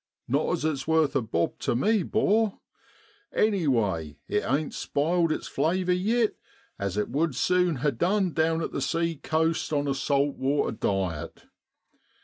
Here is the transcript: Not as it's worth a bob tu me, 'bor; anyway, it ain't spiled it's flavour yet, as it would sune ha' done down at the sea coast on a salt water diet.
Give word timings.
Not 0.27 0.51
as 0.53 0.65
it's 0.65 0.87
worth 0.87 1.15
a 1.15 1.21
bob 1.21 1.59
tu 1.59 1.75
me, 1.75 2.01
'bor; 2.01 2.59
anyway, 3.31 4.17
it 4.27 4.43
ain't 4.43 4.73
spiled 4.73 5.31
it's 5.31 5.45
flavour 5.47 5.93
yet, 5.93 6.33
as 6.79 6.97
it 6.97 7.09
would 7.09 7.35
sune 7.35 7.75
ha' 7.75 7.95
done 7.95 8.33
down 8.33 8.63
at 8.63 8.71
the 8.71 8.81
sea 8.81 9.17
coast 9.17 9.71
on 9.71 9.87
a 9.87 9.93
salt 9.93 10.37
water 10.37 10.71
diet. 10.71 11.43